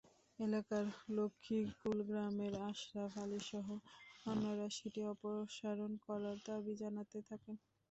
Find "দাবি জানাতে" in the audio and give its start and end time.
6.47-7.17